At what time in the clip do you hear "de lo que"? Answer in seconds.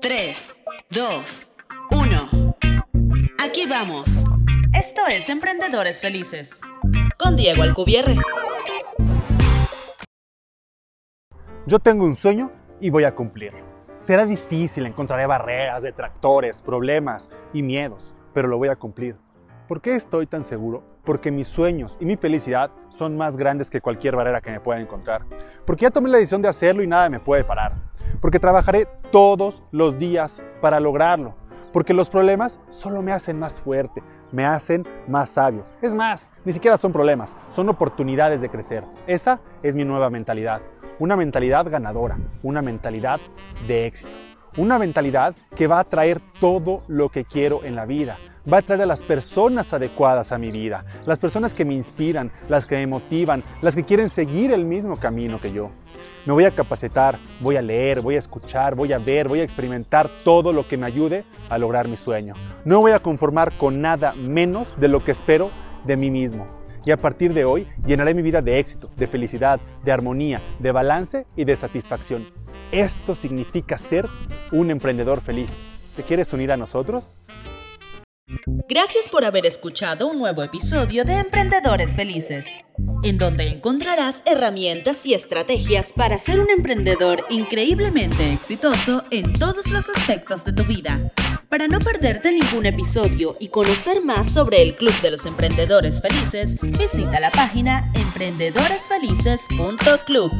64.78-65.12